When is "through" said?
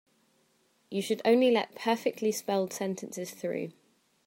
3.35-3.71